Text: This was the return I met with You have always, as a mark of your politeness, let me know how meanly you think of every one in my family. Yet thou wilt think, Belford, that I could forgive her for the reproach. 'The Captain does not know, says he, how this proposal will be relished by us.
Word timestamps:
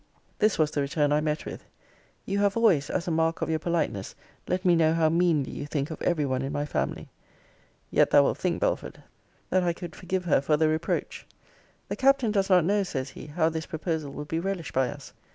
This 0.39 0.57
was 0.57 0.71
the 0.71 0.81
return 0.81 1.11
I 1.11 1.21
met 1.21 1.45
with 1.45 1.63
You 2.25 2.39
have 2.39 2.57
always, 2.57 2.89
as 2.89 3.07
a 3.07 3.11
mark 3.11 3.43
of 3.43 3.51
your 3.51 3.59
politeness, 3.59 4.15
let 4.47 4.65
me 4.65 4.75
know 4.75 4.95
how 4.95 5.09
meanly 5.09 5.51
you 5.51 5.67
think 5.67 5.91
of 5.91 6.01
every 6.01 6.25
one 6.25 6.41
in 6.41 6.51
my 6.51 6.65
family. 6.65 7.11
Yet 7.91 8.09
thou 8.09 8.23
wilt 8.23 8.39
think, 8.39 8.59
Belford, 8.59 9.03
that 9.51 9.61
I 9.61 9.73
could 9.73 9.95
forgive 9.95 10.25
her 10.25 10.41
for 10.41 10.57
the 10.57 10.67
reproach. 10.69 11.27
'The 11.87 11.97
Captain 11.97 12.31
does 12.31 12.49
not 12.49 12.65
know, 12.65 12.81
says 12.81 13.11
he, 13.11 13.27
how 13.27 13.49
this 13.49 13.67
proposal 13.67 14.11
will 14.11 14.25
be 14.25 14.39
relished 14.39 14.73
by 14.73 14.89
us. 14.89 15.13